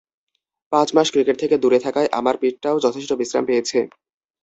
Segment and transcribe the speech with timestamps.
[0.71, 3.79] পাঁচ মাস ক্রিকেট থেকে দূরে থাকায় আমার পিঠটাও যথেষ্ট বিশ্রাম পেয়েছে।